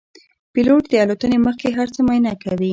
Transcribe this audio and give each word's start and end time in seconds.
پیلوټ 0.53 0.83
د 0.89 0.93
الوتنې 1.03 1.37
مخکې 1.47 1.67
هر 1.77 1.87
څه 1.95 1.99
معاینه 2.05 2.33
کوي. 2.43 2.69